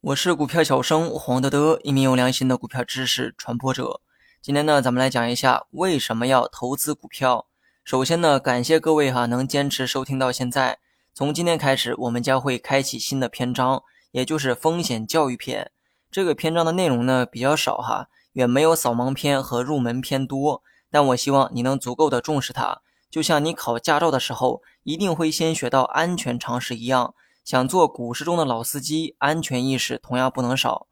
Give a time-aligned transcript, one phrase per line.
[0.00, 4.00] 我是股票小生黄德德，一名有良心的股票知识传播者。
[4.40, 7.46] 今天呢，咱们来讲一下为什么要投资股票。
[7.84, 10.78] 首先呢，感谢各位哈能坚持收听到现在。
[11.12, 13.82] 从今天开始，我们将会开启新的篇章，
[14.12, 15.72] 也就是风险教育篇。
[16.10, 20.62] 这个篇章的内容呢比较少哈，远没有扫盲篇和入门篇多。
[20.90, 27.14] 但我希望你能足够的重视它，就像你考驾照的时候一定会先学到安全常识一样。
[27.44, 30.86] 想做股市中的老司机，安全意识同样不能少。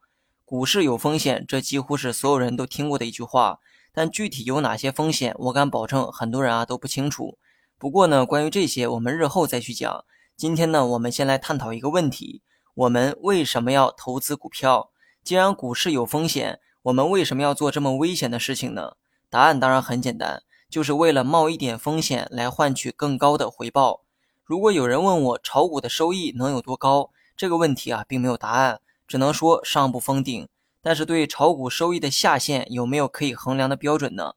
[0.45, 3.59] 股市有风险，这几乎是所有人都听过的一句话。
[3.95, 7.38] 但具体有哪些风险，我敢保证很多人啊都不清楚。
[7.78, 10.04] 不过呢，关于这些，我们日后再去讲。
[10.37, 12.42] 今天呢，我们先来探讨一个问题：
[12.74, 14.90] 我们为什么要投资股票？
[15.24, 18.96] 既然股市有风险，我们为什么要做这么危险的事情呢？
[19.30, 20.42] 答案当然很简单，
[20.76, 24.02] 就是为了冒一点风险来换取更高的回报。
[24.44, 30.46] 如果有人问我炒股的收益能有多高，这个问题啊并没有答案，只能说上不封顶。
[30.82, 34.34] 但是对炒股收益的下限有没有可以衡量的标准呢？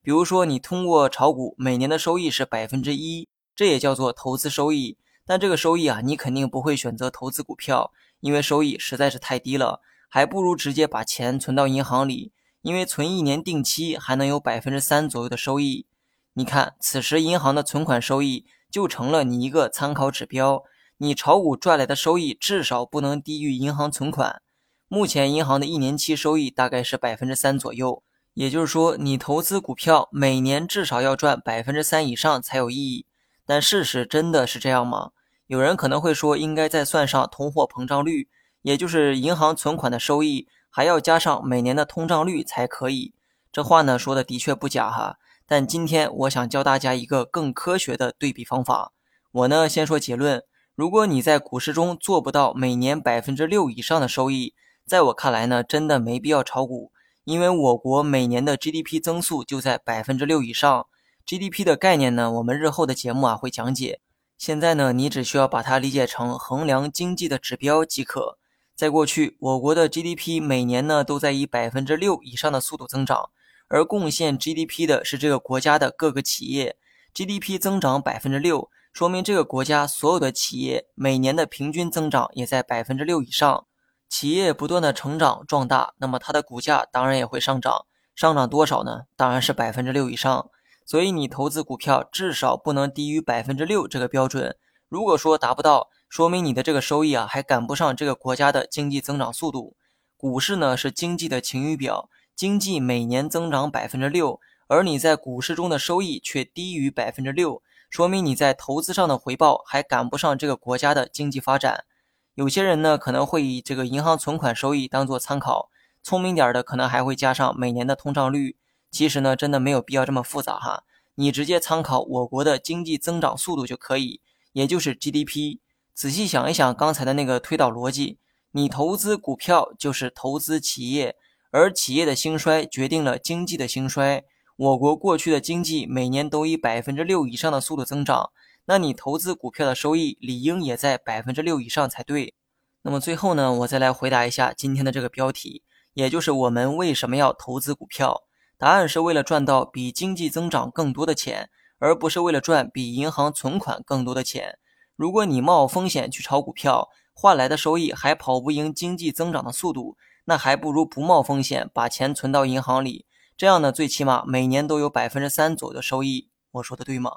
[0.00, 4.96] 比如说你通过炒股每年的收益是百分之一，这也叫做投资收益。
[5.26, 15.86] 但这个收益啊，你肯定不会选择投资股票，因为收益实在是太低了，还不如直接把钱存到银行里，因为存一年定期还能有百分之三左右的收益。
[16.32, 18.46] 你看，此时银行的存款收益。
[18.72, 20.64] 就成了你一个参考指标。
[20.96, 24.40] 你炒股赚来的收益至少不能低于银行存款。
[24.88, 28.02] 目前银行的一年期收益大概是百分之三左右，
[28.32, 33.04] 也就是说，你投资股票每年至少要赚百分之三以上才有意义。
[33.44, 35.10] 但事实真的是这样吗？
[35.48, 38.30] 有人可能会说，应该再算上通货膨胀率，
[38.62, 43.12] 也就是银行存款的收益，还要加上每年的通胀率才可以。
[43.52, 45.18] 这话呢说的的确不假哈。
[45.46, 48.92] 但今天我想教大家一个更科学的对比方法。
[49.30, 50.42] 我呢先说结论：
[50.74, 54.54] 如果你在股市中做不到每年百分之六以上的收益，
[54.86, 56.90] 在我看来呢，真的没必要炒股。
[57.24, 60.86] 因为我国每年的 GDP 增速就在百分之六以上。
[61.26, 64.00] GDP 的概念呢，我们日后的节目啊会讲解。
[64.38, 68.38] 现在呢，你只需要把它理解成衡量经济的指标即可。
[68.82, 73.30] 在过去，我国的 GDP 每年呢都在以百分之六以上的速度增长。
[73.68, 76.74] 而贡献 GDP 的是这个国家的各个企业
[77.14, 83.66] ，GDP 增长百分之六，说明这个国家所有的企业每年的平均增长也在百分之六以上。
[84.08, 89.02] 企业不断的成长壮大，那么它的股价当然也会上涨，上涨多少呢？
[89.16, 90.50] 当然是百分之六以上。
[90.84, 94.56] 所以你投资股票至少不能低于百分之六这个标准。
[94.88, 99.76] 如果说达不到，说明你的这个收益啊还赶不上这个国家的经济增长速度。
[100.18, 102.10] 股市呢是经济的晴雨表。
[102.36, 111.86] 经济每年增长百分之六，而你在股市中的收益却低于百分之六，说明你在投资上的回报还赶不上这个国家的经济发展。
[112.34, 115.70] 有些人呢可能会以这个银行存款收益当做参考，
[116.02, 118.58] 聪明点的可能还会加上每年的通胀率。
[118.90, 120.84] 其实呢，真的没有必要这么复杂哈，
[121.14, 124.20] 你直接参考我国的经济增长速度就可以，
[124.52, 125.60] 也就是 GDP。
[125.94, 128.18] 仔细想一想刚才的那个推导逻辑，
[128.52, 131.16] 你投资股票就是投资企业。
[131.50, 134.24] 而企业的兴衰决定了经济的兴衰。
[134.56, 138.30] 我国过去的经济每年都以百分之六以上的速度增长，
[138.64, 142.34] 那你投资股票的收益理应也在百分之六以上才对。
[142.80, 145.62] 那么最后呢，我再来回答一下今天的这个标题，
[145.92, 148.22] 也就是我们为什么要投资股票？
[148.56, 154.58] 答案是为了赚到比经济增长更多的钱，而不是为了赚比银行存款更多的钱。
[154.96, 159.96] 如果你冒风险去炒股票，换来的收益还跑不赢经济增长的速度。
[160.24, 163.06] 那还不如不冒风险，把钱存到银行里，
[163.36, 166.28] 这样呢，最起码每年都有百分之三左右的收益。
[166.52, 167.16] 我说的对吗？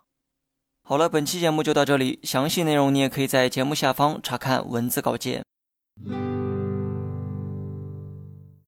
[0.81, 5.43] 好了，本期节目就到这里，详细内容你也可以在节目下方查看文字稿件。